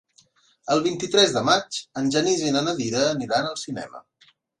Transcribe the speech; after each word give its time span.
El 0.75 0.79
vint-i-tres 0.85 1.35
de 1.35 1.43
maig 1.49 1.77
en 2.01 2.09
Genís 2.15 2.41
i 2.47 2.53
na 2.55 2.63
Nàdia 2.69 3.03
aniran 3.11 3.51
al 3.51 3.61
cinema. 3.65 4.03